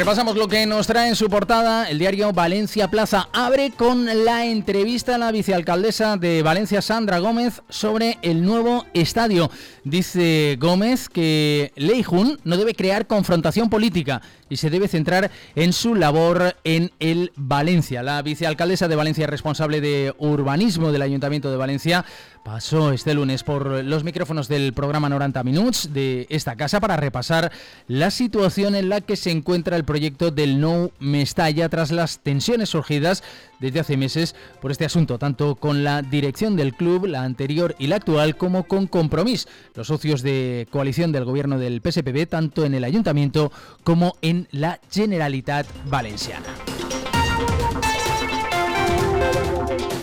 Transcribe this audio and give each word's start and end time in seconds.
Repasamos 0.00 0.34
lo 0.34 0.48
que 0.48 0.64
nos 0.64 0.86
trae 0.86 1.10
en 1.10 1.14
su 1.14 1.28
portada 1.28 1.90
el 1.90 1.98
diario 1.98 2.32
Valencia 2.32 2.88
Plaza. 2.88 3.28
Abre 3.34 3.70
con 3.70 4.06
la 4.24 4.46
entrevista 4.46 5.16
a 5.16 5.18
la 5.18 5.30
vicealcaldesa 5.30 6.16
de 6.16 6.42
Valencia, 6.42 6.80
Sandra 6.80 7.18
Gómez, 7.18 7.60
sobre 7.68 8.16
el 8.22 8.42
nuevo 8.42 8.86
estadio. 8.94 9.50
Dice 9.84 10.56
Gómez 10.58 11.10
que 11.10 11.72
Leijun 11.76 12.40
no 12.44 12.56
debe 12.56 12.74
crear 12.74 13.06
confrontación 13.06 13.68
política 13.68 14.22
y 14.48 14.56
se 14.56 14.70
debe 14.70 14.88
centrar 14.88 15.30
en 15.54 15.74
su 15.74 15.94
labor 15.94 16.56
en 16.64 16.92
el 16.98 17.30
Valencia. 17.36 18.02
La 18.02 18.22
vicealcaldesa 18.22 18.88
de 18.88 18.96
Valencia, 18.96 19.26
responsable 19.26 19.82
de 19.82 20.14
urbanismo 20.16 20.92
del 20.92 21.02
Ayuntamiento 21.02 21.50
de 21.50 21.58
Valencia, 21.58 22.06
pasó 22.44 22.92
este 22.92 23.14
lunes 23.14 23.42
por 23.42 23.84
los 23.84 24.04
micrófonos 24.04 24.48
del 24.48 24.72
programa 24.72 25.08
90 25.08 25.44
Minutos 25.44 25.90
de 25.92 26.26
esta 26.30 26.56
casa 26.56 26.80
para 26.80 26.96
repasar 26.96 27.52
la 27.86 28.10
situación 28.10 28.74
en 28.74 28.88
la 28.88 29.00
que 29.00 29.16
se 29.16 29.30
encuentra 29.30 29.76
el 29.76 29.84
proyecto 29.84 30.30
del 30.30 30.60
No 30.60 30.90
Mestalla 30.98 31.68
tras 31.68 31.90
las 31.90 32.20
tensiones 32.20 32.70
surgidas 32.70 33.22
desde 33.60 33.80
hace 33.80 33.96
meses 33.96 34.34
por 34.60 34.70
este 34.70 34.84
asunto, 34.84 35.18
tanto 35.18 35.54
con 35.54 35.84
la 35.84 36.02
dirección 36.02 36.56
del 36.56 36.74
club, 36.74 37.06
la 37.06 37.22
anterior 37.22 37.76
y 37.78 37.86
la 37.86 37.96
actual, 37.96 38.36
como 38.36 38.64
con 38.64 38.86
Compromís, 38.86 39.46
los 39.74 39.86
socios 39.86 40.22
de 40.22 40.66
coalición 40.70 41.12
del 41.12 41.24
gobierno 41.24 41.58
del 41.58 41.80
PSPB, 41.80 42.26
tanto 42.26 42.64
en 42.64 42.74
el 42.74 42.84
ayuntamiento 42.84 43.52
como 43.84 44.16
en 44.22 44.48
la 44.50 44.80
Generalitat 44.90 45.66
Valenciana. 45.86 46.46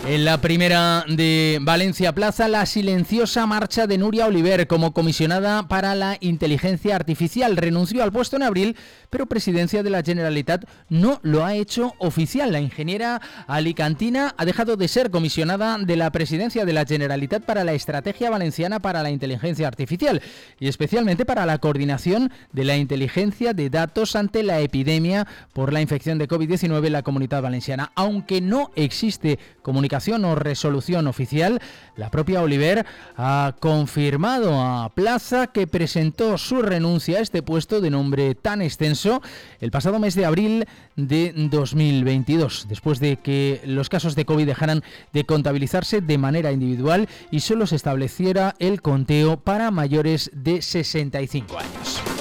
En 0.08 0.24
la 0.24 0.40
primera 0.40 1.04
de 1.06 1.58
Valencia 1.60 2.14
Plaza, 2.14 2.48
la 2.48 2.64
silenciosa 2.64 3.44
marcha 3.44 3.86
de 3.86 3.98
Nuria 3.98 4.24
Oliver 4.24 4.66
como 4.66 4.94
comisionada 4.94 5.68
para 5.68 5.94
la 5.94 6.16
inteligencia 6.20 6.96
artificial. 6.96 7.58
Renunció 7.58 8.02
al 8.02 8.10
puesto 8.10 8.36
en 8.36 8.42
abril, 8.42 8.74
pero 9.10 9.26
Presidencia 9.26 9.82
de 9.82 9.90
la 9.90 10.02
Generalitat 10.02 10.64
no 10.88 11.20
lo 11.22 11.44
ha 11.44 11.56
hecho 11.56 11.92
oficial. 11.98 12.52
La 12.52 12.60
ingeniera 12.60 13.20
alicantina 13.46 14.34
ha 14.38 14.46
dejado 14.46 14.78
de 14.78 14.88
ser 14.88 15.10
comisionada 15.10 15.76
de 15.76 15.96
la 15.96 16.10
Presidencia 16.10 16.64
de 16.64 16.72
la 16.72 16.86
Generalitat 16.86 17.44
para 17.44 17.62
la 17.62 17.74
Estrategia 17.74 18.30
Valenciana 18.30 18.80
para 18.80 19.02
la 19.02 19.10
Inteligencia 19.10 19.68
Artificial 19.68 20.22
y 20.58 20.68
especialmente 20.68 21.26
para 21.26 21.44
la 21.44 21.58
coordinación 21.58 22.32
de 22.54 22.64
la 22.64 22.78
inteligencia 22.78 23.52
de 23.52 23.68
datos 23.68 24.16
ante 24.16 24.42
la 24.42 24.60
epidemia 24.60 25.26
por 25.52 25.70
la 25.70 25.82
infección 25.82 26.16
de 26.16 26.28
COVID-19 26.28 26.86
en 26.86 26.92
la 26.94 27.02
comunidad 27.02 27.42
valenciana. 27.42 27.92
Aunque 27.94 28.40
no 28.40 28.70
existe 28.74 29.38
comunicación 29.60 29.97
o 30.06 30.34
resolución 30.36 31.08
oficial, 31.08 31.60
la 31.96 32.10
propia 32.10 32.40
Oliver 32.40 32.86
ha 33.16 33.56
confirmado 33.58 34.62
a 34.62 34.90
Plaza 34.94 35.48
que 35.48 35.66
presentó 35.66 36.38
su 36.38 36.62
renuncia 36.62 37.18
a 37.18 37.20
este 37.20 37.42
puesto 37.42 37.80
de 37.80 37.90
nombre 37.90 38.34
tan 38.36 38.62
extenso 38.62 39.20
el 39.60 39.72
pasado 39.72 39.98
mes 39.98 40.14
de 40.14 40.24
abril 40.24 40.66
de 40.94 41.32
2022, 41.34 42.66
después 42.68 43.00
de 43.00 43.16
que 43.16 43.60
los 43.64 43.88
casos 43.88 44.14
de 44.14 44.24
COVID 44.24 44.46
dejaran 44.46 44.84
de 45.12 45.24
contabilizarse 45.24 46.00
de 46.00 46.18
manera 46.18 46.52
individual 46.52 47.08
y 47.30 47.40
solo 47.40 47.66
se 47.66 47.76
estableciera 47.76 48.54
el 48.60 48.80
conteo 48.80 49.38
para 49.38 49.70
mayores 49.70 50.30
de 50.32 50.62
65 50.62 51.58
años. 51.58 52.17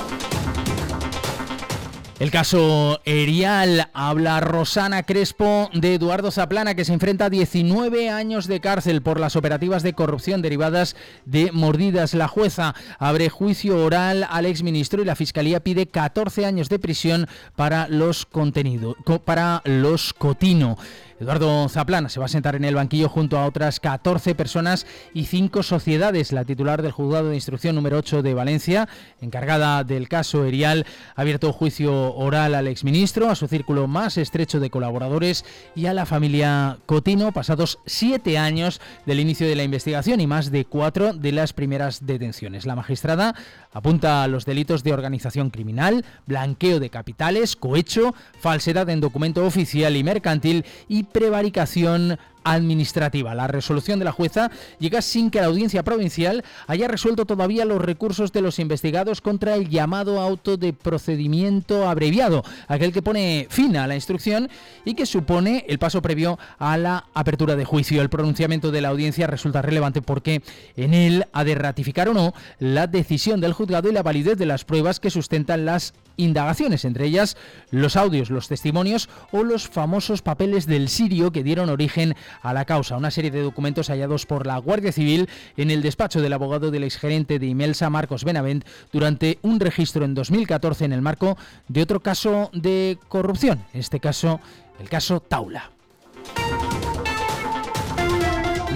El 2.20 2.32
caso 2.32 3.00
Erial 3.06 3.92
habla 3.94 4.40
Rosana 4.40 5.04
Crespo 5.04 5.70
de 5.72 5.94
Eduardo 5.94 6.32
Zaplana 6.32 6.74
que 6.74 6.84
se 6.84 6.94
enfrenta 6.94 7.26
a 7.26 7.30
19 7.30 8.09
años 8.09 8.48
de 8.48 8.59
cárcel 8.59 9.04
por 9.04 9.20
las 9.20 9.36
operativas 9.36 9.84
de 9.84 9.94
corrupción 9.94 10.42
derivadas 10.42 10.96
de 11.26 11.52
mordidas. 11.52 12.16
La 12.16 12.28
jueza 12.28 12.74
abre 12.98 13.30
juicio 13.30 13.78
oral 13.86 14.26
al 14.32 14.48
exministro 14.48 15.04
y 15.04 15.06
la 15.06 15.16
fiscalía 15.16 15.59
pide 15.59 15.86
14 15.86 16.48
años 16.48 16.70
de 16.70 16.80
prisión 16.80 17.28
para 17.56 17.88
los 17.88 18.26
contenidos 18.26 18.96
para 19.24 19.62
los 19.64 20.14
Cotino. 20.14 20.80
Eduardo 21.19 21.67
Zaplana 21.67 22.09
se 22.09 22.19
va 22.19 22.28
a 22.28 22.29
sentar 22.29 22.55
en 22.55 22.63
el 22.63 22.75
banquillo 22.75 23.09
junto 23.09 23.39
a 23.39 23.45
otras 23.47 23.79
14 23.79 24.35
personas 24.35 24.85
y 25.16 25.25
5 25.25 25.63
sociedades. 25.63 26.31
La 26.31 26.45
titular 26.45 26.83
del 26.83 26.91
juzgado 26.91 27.29
de 27.29 27.35
instrucción 27.35 27.73
número 27.73 27.97
8 27.97 28.22
de 28.22 28.35
Valencia, 28.35 28.88
encargada 29.19 29.83
del 29.83 30.09
caso 30.09 30.45
Erial, 30.45 30.85
ha 31.16 31.22
abierto 31.22 31.51
juicio 31.53 32.13
oral 32.13 32.53
al 32.53 32.67
exministro, 32.67 33.31
a 33.31 33.35
su 33.35 33.47
círculo 33.47 33.88
más 33.88 34.17
estrecho 34.17 34.59
de 34.59 34.69
colaboradores 34.69 35.44
y 35.75 35.88
a 35.88 35.94
la 35.94 36.05
familia 36.05 36.78
Cotino, 36.85 37.31
pasados 37.31 37.79
siete 37.88 38.38
años 38.38 38.79
del 39.07 39.19
inicio 39.19 39.47
de 39.47 39.55
la 39.55 39.63
investigación 39.63 40.22
y 40.22 40.28
más 40.28 40.51
de 40.51 40.66
cuatro 40.66 41.13
de 41.13 41.31
las 41.31 41.51
primeras 41.51 42.05
detenciones. 42.05 42.67
La 42.67 42.75
magistrada 42.75 43.34
apunta 43.73 44.22
a 44.22 44.28
los 44.28 44.45
delitos 44.45 44.84
de 44.84 44.94
organización 44.94 45.49
criminal, 45.49 46.05
blanqueo 46.28 46.79
de 46.79 46.91
capitales, 46.91 47.55
cohecho, 47.55 48.13
falsedad 48.39 48.88
en 48.91 49.01
documento 49.01 49.44
oficial 49.45 49.95
y 49.95 50.03
mercantil 50.03 50.63
y 50.88 51.06
prevaricación 51.12 52.18
administrativa. 52.53 53.35
La 53.35 53.47
resolución 53.47 54.00
de 54.00 54.06
la 54.06 54.12
jueza 54.12 54.52
llega 54.80 55.02
sin 55.02 55.30
que 55.30 55.41
la 55.41 55.47
audiencia 55.47 55.84
provincial 55.84 56.44
haya 56.68 56.88
resuelto 56.88 57.25
todavía 57.25 57.66
los 57.66 57.81
recursos 57.81 58.31
de 58.31 58.41
los 58.41 58.59
investigados 58.59 59.22
contra 59.22 59.56
el 59.56 59.69
llamado 59.69 60.22
auto 60.22 60.58
de 60.58 60.74
procedimiento 60.74 61.88
abreviado, 61.88 62.44
aquel 62.68 62.94
que 62.94 63.02
pone 63.02 63.47
fin 63.50 63.78
a 63.78 63.88
la 63.88 63.96
instrucción 63.96 64.50
y 64.85 64.94
que 64.94 65.06
supone 65.06 65.66
el 65.68 65.80
paso 65.80 66.02
previo 66.02 66.40
a 66.59 66.78
la 66.78 67.06
apertura 67.13 67.56
de 67.56 67.66
juicio. 67.66 68.02
El 68.02 68.09
pronunciamiento 68.09 68.72
de 68.72 68.81
la 68.81 68.90
audiencia 68.90 69.28
resulta 69.28 69.62
relevante 69.62 70.02
porque 70.02 70.41
en 70.75 70.94
él 70.94 71.25
ha 71.34 71.44
de 71.44 71.56
ratificar 71.56 72.09
o 72.09 72.14
no 72.14 72.34
la 72.59 72.88
decisión 72.88 73.41
del 73.41 73.53
juzgado 73.53 73.90
y 73.90 73.94
la 73.94 74.03
validez 74.03 74.38
de 74.38 74.46
las 74.46 74.66
pruebas 74.66 75.00
que 75.00 75.09
sustentan 75.09 75.66
las 75.66 75.94
indagaciones, 76.18 76.84
entre 76.84 77.06
ellas 77.06 77.38
los 77.69 77.96
audios, 77.96 78.29
los 78.29 78.47
testimonios 78.47 79.08
o 79.31 79.44
los 79.44 79.68
famosos 79.68 80.22
papeles 80.22 80.66
del 80.66 80.90
sirio 80.90 81.31
que 81.31 81.44
dieron 81.44 81.69
origen 81.69 82.16
a 82.42 82.53
la 82.53 82.66
causa. 82.66 82.98
Una 82.98 83.12
serie 83.12 83.31
de 83.31 83.42
documentos 83.42 83.90
hallados 83.90 84.25
por 84.25 84.46
la 84.46 84.58
Guardia 84.58 84.92
Civil 84.92 85.30
en 85.56 85.72
el 85.72 85.81
despacho 85.81 86.22
del 86.22 86.34
abogado 86.34 86.72
del 86.72 86.84
exgerente 86.84 87.40
de 87.40 87.48
Imelsa, 87.48 87.90
Marcos 87.90 88.24
Benavent, 88.24 88.66
durante 88.92 89.40
un 89.42 89.59
registro 89.59 90.06
en 90.06 90.14
2014 90.14 90.86
en 90.86 90.94
el 90.94 91.02
marco 91.02 91.38
de 91.68 91.81
otro 91.81 92.00
caso 92.00 92.50
de 92.53 92.97
corrupción, 93.08 93.64
en 93.74 93.80
este 93.80 94.00
caso 94.00 94.40
el 94.80 94.90
caso 94.90 95.20
Taula. 95.20 95.77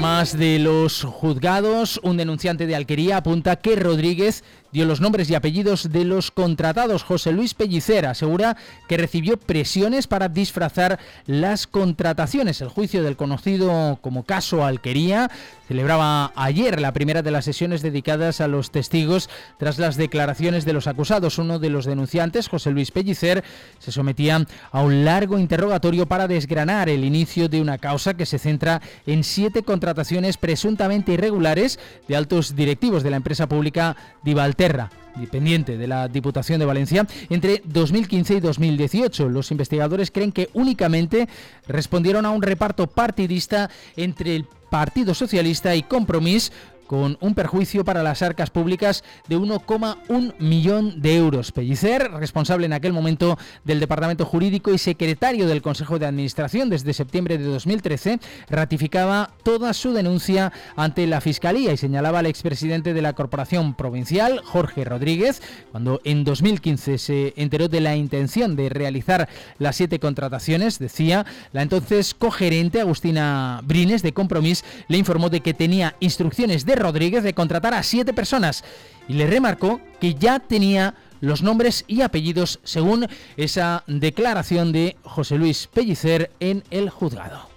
Más 0.02 0.36
de 0.36 0.58
los 0.58 1.04
juzgados, 1.04 2.00
un 2.02 2.18
denunciante 2.18 2.66
de 2.66 2.76
Alquería 2.76 3.18
apunta 3.18 3.58
que 3.58 3.76
Rodríguez 3.76 4.44
dio 4.72 4.86
los 4.86 5.02
nombres 5.02 5.30
y 5.30 5.36
apellidos 5.36 5.92
de 5.92 6.06
los 6.06 6.32
contratados. 6.32 7.04
José 7.04 7.34
Luis 7.34 7.54
Pellicer 7.54 8.06
asegura 8.06 8.58
que 8.88 8.98
recibió 8.98 9.38
presiones 9.38 10.08
para 10.08 10.30
disfrazar 10.30 10.98
las 11.28 11.68
contrataciones. 11.68 12.62
El 12.62 12.70
juicio 12.70 13.04
del 13.04 13.18
conocido 13.18 14.00
como 14.02 14.24
caso 14.24 14.66
Alquería 14.66 15.30
celebraba 15.68 16.32
ayer 16.36 16.82
la 16.82 16.94
primera 16.94 17.22
de 17.22 17.32
las 17.32 17.46
sesiones 17.46 17.82
dedicadas 17.82 18.42
a 18.42 18.48
los 18.48 18.72
testigos 18.72 19.30
tras 19.60 19.78
las 19.78 19.98
declaraciones 19.98 20.66
de 20.66 20.74
los 20.74 20.88
acusados. 20.88 21.38
Uno 21.38 21.60
de 21.60 21.70
los 21.70 21.86
denunciantes, 21.86 22.48
José 22.48 22.72
Luis 22.72 22.92
Pellicer, 22.92 23.44
se 23.78 23.92
sometía 23.92 24.46
a 24.72 24.82
un 24.82 25.06
largo 25.06 25.38
interrogatorio 25.38 26.08
para 26.08 26.28
desgranar 26.28 26.90
el 26.90 27.04
inicio 27.04 27.50
de 27.50 27.62
una 27.62 27.78
causa 27.78 28.16
que 28.16 28.26
se 28.26 28.40
centra 28.40 28.82
en 29.06 29.24
siete 29.24 29.64
contrataciones 29.64 29.91
presuntamente 30.38 31.13
irregulares 31.13 31.79
de 32.07 32.16
altos 32.16 32.56
directivos 32.56 33.03
de 33.03 33.12
la 33.12 33.18
empresa 33.18 33.47
pública 33.47 33.96
Divalter 34.24 34.90
dependiente 35.16 35.78
de 35.78 35.88
la 35.88 36.07
Diputación 36.07 36.59
de 36.59 36.66
Valencia, 36.66 37.06
entre 37.29 37.62
2015 37.66 38.35
y 38.35 38.40
2018. 38.40 39.29
Los 39.29 39.52
investigadores 39.52 40.12
creen 40.12 40.31
que 40.31 40.50
únicamente 40.53 41.28
respondieron 41.68 42.25
a 42.25 42.31
un 42.31 42.41
reparto 42.41 42.88
partidista 42.88 43.69
entre 43.96 44.35
el 44.35 44.46
Partido 44.69 45.13
Socialista 45.13 45.75
y 45.75 45.84
Compromís 45.84 46.53
con 46.91 47.18
un 47.22 47.35
perjuicio 47.35 47.85
para 47.85 48.03
las 48.03 48.22
arcas 48.22 48.50
públicas 48.50 49.06
de 49.29 49.38
1,1 49.38 50.34
millón 50.40 51.02
de 51.02 51.16
euros. 51.16 51.53
Pellicer, 51.53 52.11
responsable 52.11 52.66
en 52.66 52.73
aquel 52.73 52.91
momento 52.91 53.38
del 53.64 53.79
Departamento 53.79 54.26
Jurídico 54.26 54.73
y 54.73 54.78
secretario 54.78 55.47
del 55.47 55.61
Consejo 55.61 55.99
de 55.99 56.05
Administración 56.05 56.70
desde 56.70 56.91
septiembre 56.91 57.38
de 57.38 57.46
2013, 57.46 58.20
ratificaba 58.49 59.32
toda 59.41 59.72
su 59.72 59.93
denuncia 59.93 60.52
ante 60.76 61.08
la 61.08 61.22
Fiscalía 61.22 61.72
y 61.72 61.78
señalaba 61.78 62.20
al 62.20 62.26
expresidente 62.26 62.94
de 62.94 63.02
la 63.02 63.14
Corporación 63.14 63.73
Provincial, 63.73 64.41
Jorge 64.44 64.84
Rodríguez, 64.84 65.41
cuando 65.72 66.02
en 66.03 66.26
2015 66.26 66.97
se 66.97 67.34
enteró 67.37 67.70
de 67.70 67.79
la 67.79 67.96
intención 67.96 68.58
de 68.58 68.67
realizar 68.67 69.29
las 69.59 69.78
siete 69.78 69.99
contrataciones, 69.99 70.78
decía, 70.78 71.26
la 71.53 71.61
entonces 71.61 72.14
cogerente 72.14 72.82
Agustina 72.82 73.61
Brines 73.64 74.03
de 74.03 74.11
Compromís 74.11 74.66
le 74.90 74.97
informó 74.97 75.29
de 75.29 75.40
que 75.40 75.53
tenía 75.53 75.96
instrucciones 76.02 76.66
de 76.66 76.81
Rodríguez 76.82 77.24
de 77.24 77.34
contratar 77.34 77.74
a 77.74 77.84
siete 77.84 78.14
personas 78.14 78.64
y 79.08 79.14
le 79.14 79.28
remarcó 79.28 79.82
que 80.00 80.16
ya 80.16 80.40
tenía 80.40 80.96
los 81.22 81.44
nombres 81.44 81.86
y 81.88 82.02
apellidos 82.02 82.60
según 82.64 83.08
esa 83.38 83.84
declaración 83.88 84.72
de 84.72 84.98
José 85.04 85.38
Luis 85.38 85.68
Pellicer 85.72 86.32
en 86.40 86.64
el 86.72 86.90
juzgado. 86.90 87.52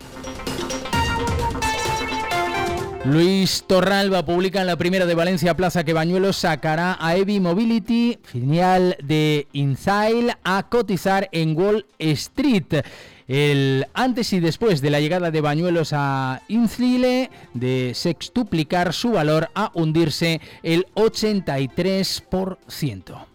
Luis 3.05 3.65
Torralba 3.67 4.25
publica 4.25 4.62
en 4.62 4.67
la 4.67 4.76
primera 4.76 5.05
de 5.05 5.15
Valencia 5.15 5.55
Plaza 5.55 5.85
que 5.85 5.93
Bañuelos 5.93 6.38
sacará 6.38 6.97
a 6.99 7.17
Evi 7.17 7.38
Mobility, 7.38 8.19
filial 8.23 8.97
de 9.03 9.47
Insail, 9.53 10.32
a 10.43 10.71
cotizar 10.71 11.29
en 11.31 11.55
Wall 11.55 11.85
Street. 11.99 12.82
El 13.26 13.87
antes 13.94 14.35
y 14.35 14.41
después 14.41 14.82
de 14.82 14.91
la 14.91 15.00
llegada 15.00 15.31
de 15.31 15.41
Bañuelos 15.41 15.93
a 15.93 16.43
Inzile, 16.49 17.31
de 17.55 17.93
sextuplicar 17.94 18.93
su 18.93 19.12
valor 19.12 19.49
a 19.55 19.71
hundirse 19.75 20.43
el 20.62 20.85
83%. 20.94 23.33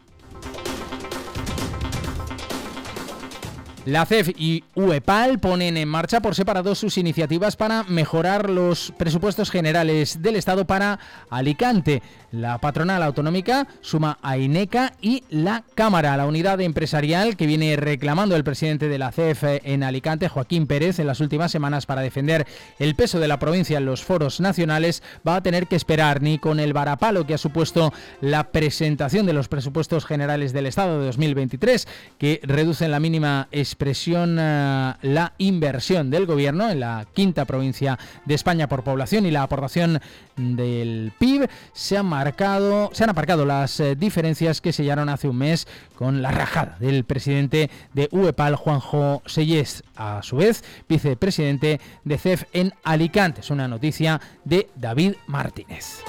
La 3.85 4.05
CEF 4.05 4.29
y 4.37 4.65
UEPAL 4.75 5.39
ponen 5.39 5.77
en 5.77 5.87
marcha 5.87 6.21
por 6.21 6.35
separado 6.35 6.75
sus 6.75 6.97
iniciativas 6.97 7.55
para 7.55 7.83
mejorar 7.83 8.49
los 8.49 8.93
presupuestos 8.97 9.49
generales 9.49 10.21
del 10.21 10.35
Estado 10.35 10.65
para 10.65 10.99
Alicante. 11.29 12.03
La 12.31 12.59
patronal 12.59 13.01
autonómica 13.01 13.67
suma 13.81 14.19
a 14.21 14.37
INECA 14.37 14.93
y 15.01 15.23
la 15.29 15.63
Cámara, 15.75 16.15
la 16.17 16.27
unidad 16.27 16.59
empresarial 16.61 17.37
que 17.37 17.47
viene 17.47 17.75
reclamando 17.77 18.35
el 18.35 18.43
presidente 18.43 18.89
de 18.89 18.99
la 18.99 19.11
CEF 19.11 19.43
en 19.43 19.83
Alicante, 19.83 20.27
Joaquín 20.27 20.67
Pérez, 20.67 20.99
en 20.99 21.07
las 21.07 21.21
últimas 21.21 21.51
semanas 21.51 21.85
para 21.85 22.01
defender 22.01 22.45
el 22.77 22.95
peso 22.95 23.19
de 23.19 23.29
la 23.29 23.39
provincia 23.39 23.77
en 23.77 23.85
los 23.85 24.03
foros 24.03 24.41
nacionales, 24.41 25.01
va 25.27 25.37
a 25.37 25.43
tener 25.43 25.67
que 25.67 25.77
esperar 25.77 26.21
ni 26.21 26.37
con 26.37 26.59
el 26.59 26.73
varapalo 26.73 27.25
que 27.25 27.33
ha 27.33 27.39
supuesto 27.39 27.93
la 28.21 28.51
presentación 28.51 29.25
de 29.25 29.33
los 29.33 29.47
presupuestos 29.47 30.05
generales 30.05 30.53
del 30.53 30.67
Estado 30.67 30.99
de 30.99 31.05
2023, 31.07 31.87
que 32.19 32.41
reducen 32.43 32.91
la 32.91 32.99
mínima 32.99 33.47
expresión 33.69 34.37
la 34.37 35.33
inversión 35.37 36.09
del 36.09 36.25
gobierno 36.25 36.69
en 36.69 36.79
la 36.79 37.05
quinta 37.13 37.45
provincia 37.45 37.99
de 38.25 38.33
España 38.33 38.67
por 38.67 38.83
población 38.83 39.25
y 39.25 39.31
la 39.31 39.43
aportación 39.43 40.01
del 40.35 41.11
PIB, 41.19 41.47
se 41.73 41.97
han 41.97 42.05
marcado, 42.05 42.89
se 42.93 43.03
han 43.03 43.09
aparcado 43.11 43.45
las 43.45 43.79
eh, 43.79 43.95
diferencias 43.95 44.61
que 44.61 44.73
sellaron 44.73 45.09
hace 45.09 45.27
un 45.27 45.37
mes 45.37 45.67
con 45.95 46.21
la 46.21 46.31
rajada 46.31 46.77
del 46.79 47.03
presidente 47.03 47.69
de 47.93 48.09
UEPAL, 48.11 48.55
Juanjo 48.55 49.21
Sellés, 49.25 49.83
a 49.95 50.21
su 50.23 50.37
vez 50.37 50.63
vicepresidente 50.87 51.79
de 52.03 52.17
CEF 52.17 52.45
en 52.53 52.73
Alicante. 52.83 53.41
Es 53.41 53.49
una 53.49 53.67
noticia 53.67 54.19
de 54.45 54.69
David 54.75 55.13
Martínez. 55.27 56.03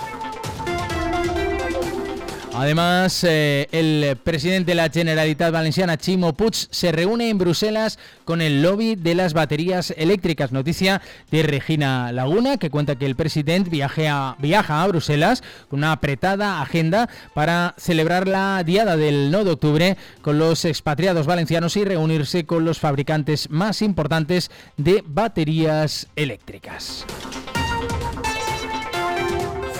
Además, 2.53 3.25
eh, 3.25 3.69
el 3.71 4.17
presidente 4.17 4.73
de 4.73 4.75
la 4.75 4.91
Generalitat 4.91 5.53
Valenciana, 5.53 5.97
Chimo 5.97 6.33
Puig, 6.33 6.55
se 6.55 6.91
reúne 6.91 7.31
en 7.31 7.39
Bruselas 7.39 7.99
con 8.25 8.43
el 8.43 8.61
lobby 8.61 8.97
de 8.97 9.15
las 9.15 9.35
baterías 9.35 9.95
eléctricas. 9.97 10.51
Noticia 10.51 11.01
de 11.31 11.45
Regina 11.45 12.11
Laguna, 12.13 12.57
que 12.57 12.71
cuenta 12.71 12.97
que 12.97 13.07
el 13.07 13.15
presidente 13.15 13.83
a, 13.83 14.37
viaja 14.39 14.83
a 14.83 14.87
Bruselas 14.89 15.43
con 15.69 15.79
una 15.79 15.93
apretada 15.93 16.61
agenda 16.61 17.09
para 17.35 17.75
celebrar 17.79 18.27
la 18.27 18.63
diada 18.65 18.97
del 18.97 19.31
9 19.31 19.45
de 19.45 19.51
octubre 19.53 19.97
con 20.21 20.39
los 20.39 20.65
expatriados 20.65 21.27
valencianos 21.27 21.77
y 21.77 21.85
reunirse 21.85 22.47
con 22.47 22.65
los 22.65 22.81
fabricantes 22.81 23.49
más 23.49 23.81
importantes 23.81 24.51
de 24.77 25.05
baterías 25.07 26.09
eléctricas. 26.17 27.07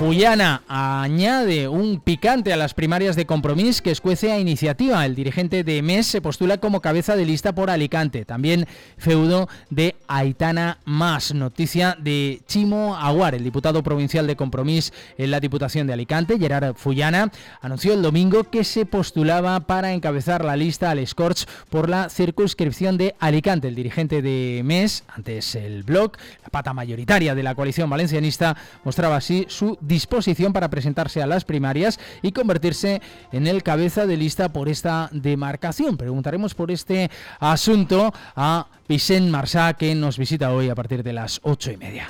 Fullana 0.01 0.63
añade 0.67 1.69
un 1.69 2.01
picante 2.01 2.55
a 2.55 2.57
las 2.57 2.73
primarias 2.73 3.17
de 3.17 3.27
compromiso 3.27 3.83
que 3.83 3.91
escuece 3.91 4.33
a 4.33 4.41
iniciativa. 4.41 5.05
El 5.05 5.15
dirigente 5.15 5.63
de 5.63 5.83
MES 5.83 6.07
se 6.07 6.23
postula 6.23 6.57
como 6.57 6.81
cabeza 6.81 7.17
de 7.17 7.27
lista 7.27 7.55
por 7.55 7.69
Alicante. 7.69 8.25
También 8.25 8.67
feudo 8.97 9.51
de 9.69 9.97
Aitana 10.09 10.79
Más. 10.87 11.35
Noticia 11.35 11.99
de 12.01 12.41
Chimo 12.47 12.97
Aguar, 12.97 13.35
el 13.35 13.45
diputado 13.45 13.83
provincial 13.83 14.27
de 14.27 14.37
compromiso 14.37 14.91
en 15.19 15.31
la 15.31 15.39
Diputación 15.39 15.87
de 15.87 15.93
Alicante, 15.93 16.39
Gerard 16.39 16.77
Fullana, 16.77 17.31
anunció 17.61 17.93
el 17.93 18.01
domingo 18.01 18.45
que 18.45 18.65
se 18.65 18.87
postulaba 18.87 19.61
para 19.61 19.93
encabezar 19.93 20.47
la 20.47 20.57
lista 20.57 20.91
al 20.91 21.07
Scorch 21.07 21.47
por 21.69 21.91
la 21.91 22.09
circunscripción 22.09 22.97
de 22.97 23.17
Alicante. 23.21 23.69
El 23.69 23.75
dirigente 23.75 24.23
de 24.23 24.63
MES, 24.65 25.05
antes 25.09 25.55
el 25.57 25.83
blog, 25.83 26.13
la 26.43 26.49
pata 26.49 26.73
mayoritaria 26.73 27.35
de 27.35 27.43
la 27.43 27.55
coalición 27.55 27.91
valencianista, 27.91 28.57
mostraba 28.83 29.17
así 29.17 29.45
su 29.51 29.77
disposición 29.91 30.55
para 30.55 30.71
presentarse 30.71 31.21
a 31.21 31.27
las 31.27 31.45
primarias 31.45 32.01
y 32.23 32.33
convertirse 32.33 33.03
en 33.33 33.47
el 33.47 33.63
cabeza 33.63 34.07
de 34.07 34.17
lista 34.17 34.51
por 34.51 34.71
esta 34.71 35.11
demarcación. 35.13 35.99
Preguntaremos 35.99 36.55
por 36.55 36.71
este 36.71 37.11
asunto 37.41 38.15
a 38.37 38.69
Vicente 38.89 39.31
Marsá, 39.31 39.75
que 39.75 39.95
nos 39.95 40.17
visita 40.17 40.53
hoy 40.53 40.71
a 40.71 40.75
partir 40.75 41.03
de 41.03 41.13
las 41.13 41.41
ocho 41.43 41.73
y 41.73 41.77
media. 41.77 42.09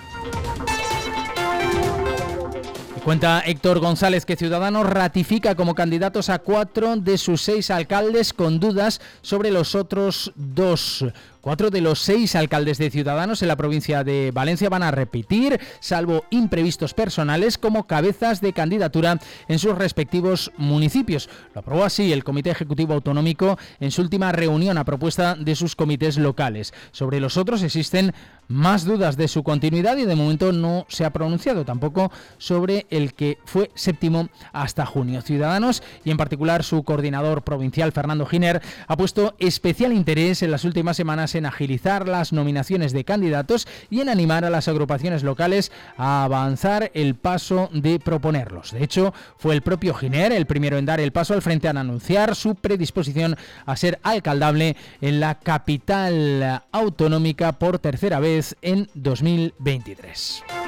Cuenta 3.04 3.40
Héctor 3.40 3.80
González 3.80 4.26
que 4.26 4.36
Ciudadanos 4.36 4.86
ratifica 4.86 5.54
como 5.54 5.74
candidatos 5.74 6.28
a 6.28 6.38
cuatro 6.38 6.96
de 6.96 7.16
sus 7.16 7.40
seis 7.40 7.70
alcaldes 7.70 8.34
con 8.34 8.60
dudas 8.60 9.00
sobre 9.22 9.50
los 9.50 9.74
otros 9.74 10.32
dos. 10.36 11.06
Cuatro 11.40 11.70
de 11.70 11.80
los 11.80 12.00
seis 12.00 12.36
alcaldes 12.36 12.76
de 12.76 12.90
Ciudadanos 12.90 13.40
en 13.40 13.48
la 13.48 13.56
provincia 13.56 14.04
de 14.04 14.30
Valencia 14.30 14.68
van 14.68 14.82
a 14.82 14.90
repetir, 14.90 15.58
salvo 15.80 16.24
imprevistos 16.28 16.92
personales, 16.92 17.56
como 17.56 17.86
cabezas 17.86 18.42
de 18.42 18.52
candidatura 18.52 19.18
en 19.48 19.58
sus 19.58 19.74
respectivos 19.74 20.52
municipios. 20.58 21.30
Lo 21.54 21.60
aprobó 21.60 21.84
así 21.84 22.12
el 22.12 22.24
Comité 22.24 22.50
Ejecutivo 22.50 22.92
Autonómico 22.92 23.58
en 23.80 23.90
su 23.90 24.02
última 24.02 24.32
reunión 24.32 24.76
a 24.76 24.84
propuesta 24.84 25.34
de 25.34 25.54
sus 25.56 25.76
comités 25.76 26.18
locales. 26.18 26.74
Sobre 26.92 27.20
los 27.20 27.38
otros 27.38 27.62
existen 27.62 28.12
más 28.48 28.84
dudas 28.84 29.16
de 29.16 29.28
su 29.28 29.42
continuidad 29.42 29.96
y 29.96 30.04
de 30.04 30.16
momento 30.16 30.52
no 30.52 30.84
se 30.88 31.06
ha 31.06 31.12
pronunciado 31.12 31.64
tampoco 31.64 32.12
sobre 32.36 32.86
el 32.90 33.14
que 33.14 33.38
fue 33.46 33.70
séptimo 33.74 34.28
hasta 34.52 34.84
junio. 34.84 35.22
Ciudadanos 35.22 35.82
y 36.04 36.10
en 36.10 36.16
particular 36.16 36.64
su 36.64 36.82
coordinador 36.82 37.42
provincial 37.42 37.92
Fernando 37.92 38.26
Giner 38.26 38.60
ha 38.88 38.96
puesto 38.96 39.36
especial 39.38 39.92
interés 39.94 40.42
en 40.42 40.50
las 40.50 40.64
últimas 40.64 40.96
semanas 40.96 41.29
en 41.34 41.46
agilizar 41.46 42.08
las 42.08 42.32
nominaciones 42.32 42.92
de 42.92 43.04
candidatos 43.04 43.66
y 43.90 44.00
en 44.00 44.08
animar 44.08 44.44
a 44.44 44.50
las 44.50 44.68
agrupaciones 44.68 45.22
locales 45.22 45.72
a 45.96 46.24
avanzar 46.24 46.90
el 46.94 47.14
paso 47.14 47.70
de 47.72 47.98
proponerlos. 47.98 48.72
De 48.72 48.84
hecho, 48.84 49.14
fue 49.36 49.54
el 49.54 49.62
propio 49.62 49.94
Giner 49.94 50.32
el 50.32 50.46
primero 50.46 50.78
en 50.78 50.86
dar 50.86 51.00
el 51.00 51.12
paso 51.12 51.34
al 51.34 51.42
frente 51.42 51.68
a 51.68 51.70
anunciar 51.70 52.34
su 52.34 52.54
predisposición 52.54 53.36
a 53.66 53.76
ser 53.76 53.98
alcaldable 54.02 54.76
en 55.00 55.20
la 55.20 55.36
capital 55.36 56.62
autonómica 56.72 57.52
por 57.52 57.78
tercera 57.78 58.20
vez 58.20 58.56
en 58.62 58.88
2023. 58.94 60.59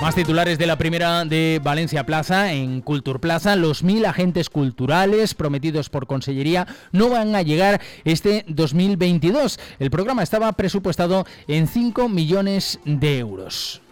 Más 0.00 0.14
titulares 0.14 0.58
de 0.58 0.66
la 0.66 0.78
primera 0.78 1.26
de 1.26 1.60
Valencia 1.62 2.06
Plaza, 2.06 2.52
en 2.54 2.80
Cultur 2.80 3.20
Plaza, 3.20 3.54
los 3.54 3.82
mil 3.82 4.06
agentes 4.06 4.48
culturales 4.48 5.34
prometidos 5.34 5.90
por 5.90 6.06
Consellería 6.06 6.66
no 6.90 7.10
van 7.10 7.34
a 7.36 7.42
llegar 7.42 7.82
este 8.04 8.46
2022. 8.48 9.60
El 9.78 9.90
programa 9.90 10.22
estaba 10.22 10.50
presupuestado 10.52 11.26
en 11.48 11.68
5 11.68 12.08
millones 12.08 12.80
de 12.86 13.18
euros. 13.18 13.82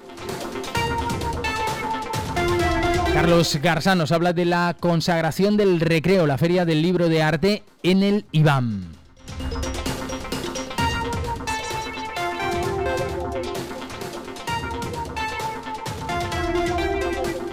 Carlos 3.12 3.58
Garza 3.62 3.94
nos 3.94 4.10
habla 4.10 4.32
de 4.32 4.46
la 4.46 4.76
consagración 4.80 5.58
del 5.58 5.78
recreo, 5.78 6.26
la 6.26 6.38
Feria 6.38 6.64
del 6.64 6.80
Libro 6.80 7.10
de 7.10 7.22
Arte 7.22 7.62
en 7.82 8.02
el 8.02 8.24
IBAM. 8.32 8.97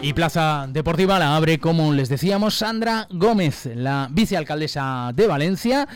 Y 0.06 0.14
Plaza 0.14 0.68
Deportiva 0.70 1.18
la 1.18 1.36
abre, 1.36 1.58
como 1.58 1.92
les 1.92 2.10
decíamos, 2.10 2.54
Sandra 2.54 3.08
Gómez, 3.10 3.68
la 3.74 4.08
vicealcaldesa 4.12 5.12
de 5.16 5.26
Valencia, 5.26 5.88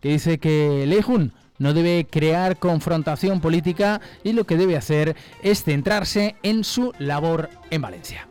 que 0.00 0.10
dice 0.10 0.38
que 0.38 0.84
Lejun 0.86 1.32
no 1.58 1.74
debe 1.74 2.06
crear 2.08 2.60
confrontación 2.60 3.40
política 3.40 4.00
y 4.22 4.34
lo 4.34 4.44
que 4.44 4.56
debe 4.56 4.76
hacer 4.76 5.16
es 5.42 5.64
centrarse 5.64 6.36
en 6.44 6.62
su 6.62 6.92
labor 7.00 7.50
en 7.70 7.82
Valencia. 7.82 8.24